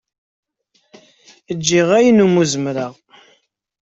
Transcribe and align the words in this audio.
Giɣ 1.67 1.89
ayen 1.97 2.23
umi 2.25 2.43
zemreɣ. 2.51 2.93